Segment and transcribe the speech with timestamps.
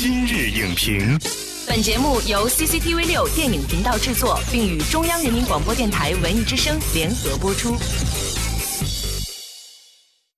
[0.00, 1.18] 今日影评，
[1.66, 7.76] 本节目由 CCTV 六电影频道制作，并与中央人民广播电台文艺之声联合播出。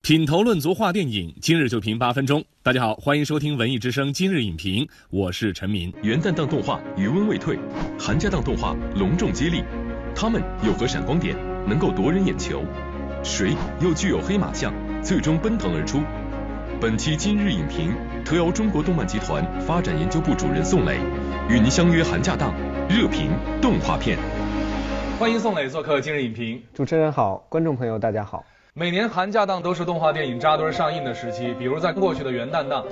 [0.00, 2.42] 品头论足话电影，今日就评八分钟。
[2.62, 5.92] 大家好，欢迎收听文艺之声今日影评，我是陈明。
[6.02, 7.58] 元旦档动画余温未退，
[7.98, 9.62] 寒假档动画隆重接力，
[10.16, 11.36] 他们有何闪光点
[11.68, 12.64] 能够夺人眼球？
[13.22, 14.72] 谁又具有黑马相，
[15.04, 16.00] 最终奔腾而出？
[16.80, 17.92] 本期今日影评
[18.24, 20.98] 特邀中国动漫集团发展研究部主任宋磊，
[21.48, 22.54] 与您相约寒假档
[22.88, 24.18] 热评动画片。
[25.18, 26.62] 欢迎宋磊做客今日影评。
[26.72, 28.44] 主持人好，观众朋友大家好。
[28.72, 32.84] 每年寒假档都是动画电影扎堆上映的时期，比如在过去的元旦档，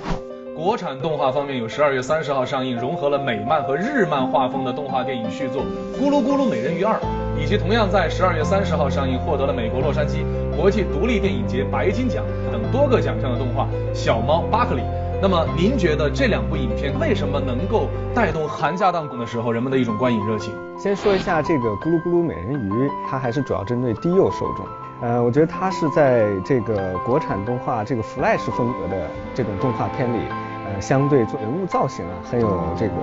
[0.55, 5.63] 国产动画方面有十二月三十号上映，融合了美漫和日漫画风的动画电影续作
[5.97, 6.95] 《咕噜咕噜美人鱼二》，
[7.41, 10.25] 以及同样在十二月三十号上映，获得了美国洛杉矶
[10.55, 13.63] 国际独立电影节白金奖等多个奖项的动画
[13.95, 14.81] 《小猫巴克里》。
[15.21, 20.53] 那么您觉得这两部影片为什么能够带动寒假档的时候人们的一种观影热情？
[20.77, 24.65] 先说一下这个《咕噜咕噜美人鱼》，它还是主要针对低幼受众。
[25.01, 30.19] 呃，我觉得它是在这个国产动画这个 Flash 风格的这种动画片里，
[30.65, 32.93] 呃，相对做人物造型啊很有这个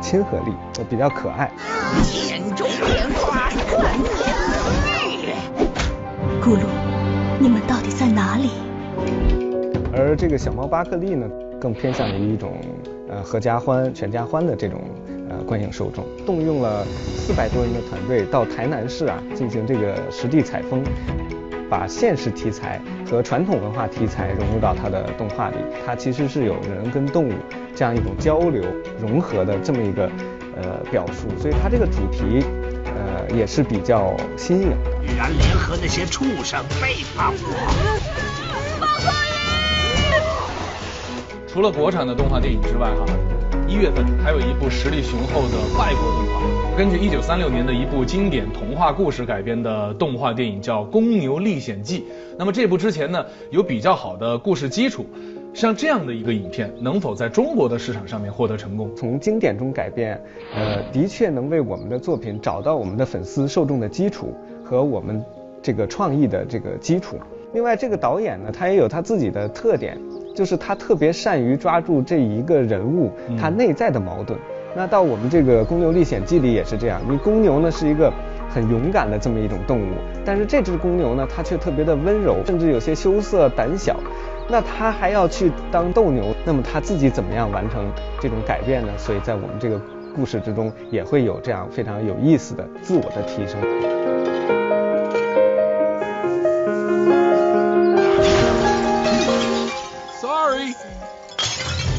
[0.00, 0.54] 亲和力，
[0.88, 1.50] 比较可爱。
[2.04, 3.50] 天中变化，
[3.82, 5.36] 万年
[6.40, 6.64] 咕噜，
[7.38, 8.50] 你们到底在哪里？
[9.94, 11.26] 而这个小猫巴克利呢，
[11.60, 12.60] 更偏向于一种
[13.08, 14.80] 呃合家欢、全家欢的这种
[15.28, 16.84] 呃观影受众，动用了
[17.16, 20.82] 四百多人的团队到台南市啊进行这个实地采风。
[21.68, 27.32] 把现实题材和传统文化题材融入到它的动画里，它其实是有人跟动物
[27.74, 28.62] 这样一种交流
[29.00, 30.08] 融合的这么一个
[30.54, 32.46] 呃表述，所以它这个主题
[32.84, 34.68] 呃也是比较新颖。
[35.04, 39.25] 居然联合那些畜生背叛我！
[41.56, 43.06] 除了国产的动画电影之外，哈，
[43.66, 52.00] 一月份还有一部实力雄厚的外国动画，根据一九三六年的一部经典童话故事改编的动画电影叫《公牛历险记》。
[52.38, 55.06] 那么这部之前呢有比较好的故事基础，
[55.54, 58.94] 像这样的一个影片能否在中国的市场上面获得成功？
[58.94, 60.20] 从经典中改编，
[60.54, 65.24] 呃，的确能为我们的作品找到我们的粉丝受众的基础和我们
[65.62, 67.16] 这个创意的这个基础。
[67.54, 69.98] 另外，这个导演呢，他也有他自己的特点。
[70.36, 73.10] 就是他特别善于抓住这一个人物
[73.40, 74.38] 他内在的矛盾。
[74.76, 77.00] 那到我们这个《公牛历险记》里也是这样。
[77.08, 78.12] 你公牛呢是一个
[78.50, 83.98] 很勇敢的这么一种动物，但是这只公牛呢，它却特别的温柔，甚至有些羞涩胆小。
[84.48, 87.86] 那他还要去当斗牛，那么他自己怎么样完成
[88.20, 88.92] 这种改变呢？
[88.98, 89.80] 所以在我们这个
[90.14, 94.55] 故事之中，也会有这样非常有意思的自我的提升。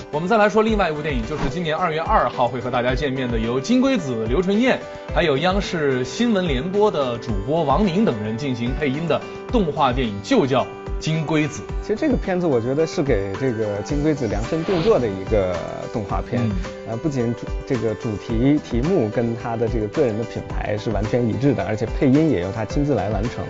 [0.09, 4.79] 我们再来说另外一部电影，就是今年二月二号会和大家见面的，由金龟子、刘纯燕，
[5.13, 9.21] 还有央视新闻联播的主播王宁等人进行配音的
[9.51, 10.63] 动画电影，就叫
[10.97, 11.61] 《金龟子》。
[11.81, 15.55] 其实这个片子我觉得是给这个金龟子量身定做的一个
[15.91, 16.41] 动画片，
[16.87, 23.43] 呃，不仅主这个主题题目跟他的这个个人的品牌是完全一致的，而且配音也由他亲自来完成。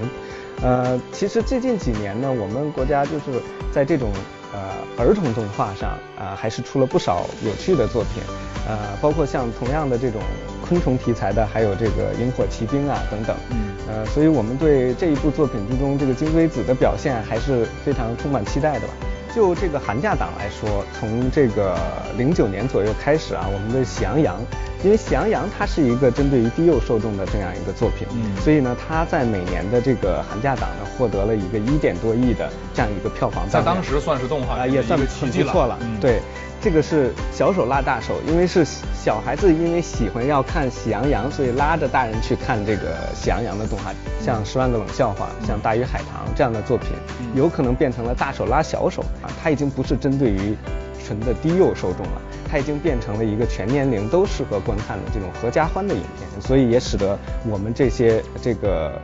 [0.64, 3.40] 呃，其实最近几年呢，我们国家就是
[3.72, 4.10] 在这种。
[4.58, 8.24] 呃，儿童动画上啊，还是出了不少有趣的作品，
[8.68, 10.20] 呃，包括像同样的这种
[10.68, 18.94] 昆虫题材的，还有这个萤火奇兵啊等等，嗯，呃，所以我们对这一部作品之中这个金龟子的表现还是非常充满期待的吧。
[19.38, 21.78] 就这个寒假档来说，从这个
[22.18, 24.36] 零九年左右开始啊，我们的《喜羊羊》，
[24.84, 28.08] 因为《喜羊羊》它是一个针对于低幼受众的这样一个作品，
[28.42, 36.20] 所以呢，它在每年的这个寒假档呢，获得了一个一点多亿的这样一个票房，在当时算是动画啊，也算很不错了，对。
[36.62, 46.90] 这个是小手拉大手，因为是小孩子，因为喜欢要看《喜羊羊》，所以拉着大人去看这个《喜羊羊》的动画，像《十万个冷笑话》、像《大鱼海棠》这样的作品，
[47.36, 50.58] 有可能变成了大手拉小手啊，它已经不是针对于
[51.06, 57.18] 纯的低幼受众了，它已经变成了一个全年龄都适合观看的这种合家欢的影片，所以也使得
[57.50, 59.00] 我们这些这个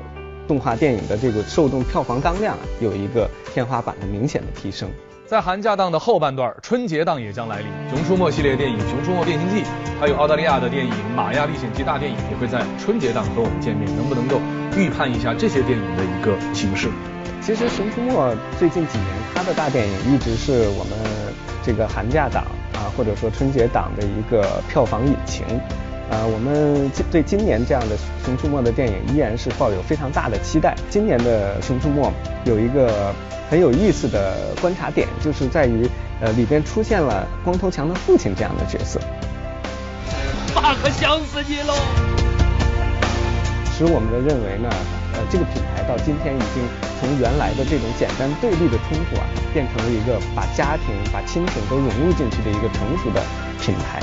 [0.47, 4.89] 动画电影的这个受众票房当量啊有一个天花板的明显的提升。
[5.25, 7.67] 在寒假档的后半段，春节档也将来临。
[7.89, 9.63] 《熊出没》系列电影《熊出没变形记》，
[9.99, 13.87] 还有澳大利亚的电影《玛雅历险记》大电影也会在春节档和我们见面。
[13.95, 14.39] 能不能够
[14.77, 16.89] 预判一下这些电影的一个形式？
[17.41, 18.11] 其实《熊出没》
[18.59, 20.93] 最近几年它的大电影一直是我们
[21.63, 22.43] 这个寒假档
[22.73, 25.45] 啊，或者说春节档的一个票房引擎。
[26.13, 30.75] 呃，我们对今年这样的《熊出没》的电影依然是抱有非常大的期待。
[30.87, 32.05] 今年的《熊出没》
[32.45, 33.11] 有一个
[33.49, 35.89] 很有意思的观察点，就是在于，
[36.21, 38.99] 呃，里边出现了光头强的父亲这样的角色。
[40.53, 41.73] 爸可想死你喽！
[43.75, 44.69] 使我们的认为呢，
[45.13, 46.61] 呃，这个品牌到今天已经
[47.01, 53.23] 从原来的这种简单对立的冲突啊，变成了一个把家庭、把亲情都融入进去的一个成熟的
[53.59, 53.99] 品牌。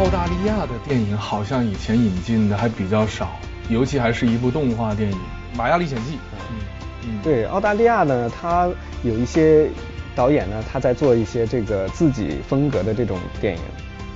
[0.00, 3.32] 澳大利亚的电影好像以前引进的还比较少，
[3.68, 5.18] 尤其还是一部动画电影
[5.58, 6.12] 《玛雅历险记》。
[6.48, 6.56] 嗯
[7.04, 8.66] 嗯，对，澳大利亚呢，它
[9.02, 9.68] 有一些
[10.14, 13.60] 导演呢，他在做一些这个自己风格的这种电影，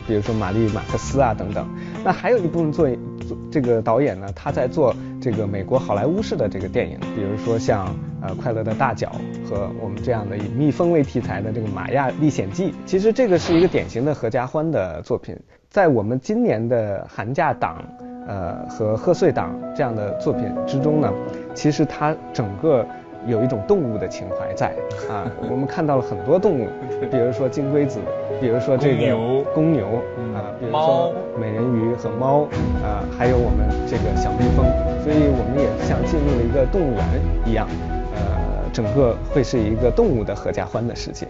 [0.07, 1.69] 比如说玛丽马克思啊等等。
[2.03, 2.89] 那还有一部分做
[3.29, 9.13] 做这个导演呢，他在做这个美国好莱坞式的这个电影，比如说像呃《快乐的大脚》
[9.49, 12.73] 和我们这样的以蜜蜂为题材的这个《玛雅历险记》。
[12.87, 15.39] 其实这个是一个典型的合家欢的作品。
[15.69, 17.85] 在我们今年的寒假档，
[18.27, 21.13] 呃和贺岁档这样的作品之中呢，
[21.53, 22.87] 其实它整个
[23.27, 24.69] 有一种动物的情怀在
[25.11, 25.31] 啊。
[25.51, 26.69] 我们看到了很多动物，
[27.11, 27.99] 比如说金龟子，
[28.41, 29.19] 比如说这个
[29.53, 29.85] 公牛
[30.33, 32.45] 啊，比如说美人鱼和猫
[32.83, 34.65] 啊，还有我们这个小蜜蜂，
[35.03, 37.05] 所以我们也像进入了一个动物园
[37.45, 37.67] 一样，
[38.15, 41.27] 呃，整个会是一个动物的合家欢的世界。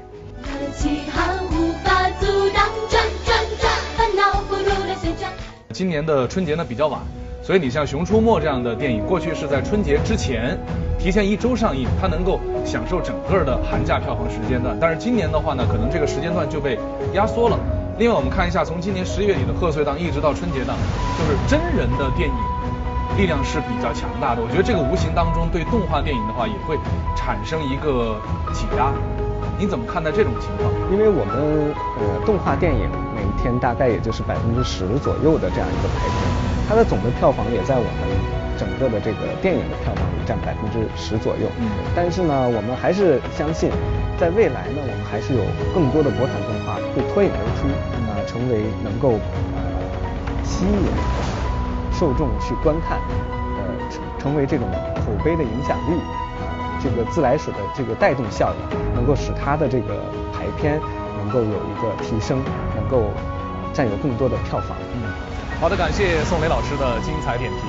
[5.72, 7.00] 今年的春节呢比较晚，
[7.42, 10.56] 所以你像《熊出没》这样的电影，过去是在春节之前
[11.00, 14.78] 提前一周上映，它能够享受整个的寒假票房时间段。
[14.80, 16.78] 但是今年的话呢，可能这个时间段就被
[17.12, 17.58] 压缩了。
[17.98, 20.76] 另外，我们看一下，从今年十一月底的贺岁档一直到春节档，
[21.18, 22.34] 就是真人的电影
[23.16, 24.42] 力量是比较强大的。
[24.42, 26.78] 我觉得这个无形当中对动画电影的话也会
[27.16, 28.20] 产生一个
[28.52, 28.92] 挤压。
[29.56, 30.66] 你怎么看待这种情况？
[30.90, 31.70] 因为我们
[32.00, 36.18] 呃动画电影每一天大概也就是百分之十左右的这样一个排片，
[36.68, 38.02] 它的总的票房也在我们
[38.58, 41.46] 整个的这个电影的票房里占百分之十左右。
[41.62, 41.70] 嗯。
[41.94, 43.70] 但是呢，我们还是相信，
[44.18, 47.70] 在未来呢，我们还是有更多的国产动画会脱颖而出，
[48.10, 49.22] 啊，成为能够
[49.54, 49.62] 呃
[50.42, 50.90] 吸引
[51.94, 52.98] 受众去观看，
[53.56, 55.98] 呃，成成为这种口碑的影响力。
[55.98, 56.20] 啊
[56.82, 60.04] 这个自来水的这个带动效应，能够使它的这个
[60.34, 60.78] 排片
[61.16, 62.42] 能够有一个提升，
[62.76, 63.08] 能够
[63.72, 64.76] 占有更多的票房。
[64.92, 65.08] 嗯，
[65.58, 67.60] 好的，感谢宋雷老师的精彩点评。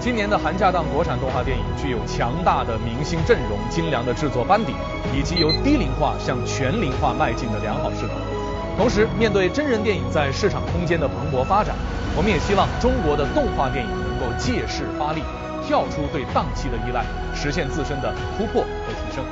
[0.00, 4.72] 今年的寒假档国产动画电影具有强大的明星阵容、精良的制作班底，
[5.14, 8.35] 以及由低龄化向全龄化迈进的良好势头。
[8.76, 11.74] 同时，面对真人电影在市场空间的蓬勃发展，
[12.16, 15.22] 我们也希望中国的动画电影能够借势发力。
[15.66, 19.24] 跳出对档期的依赖，实现自身的突破和提升。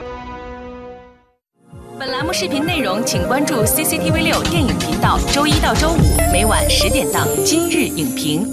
[1.96, 5.98] 本栏目视频内容，请关注 CCTV 六电影频道，周一到周五
[6.32, 8.44] 每晚十点档《今日影评》。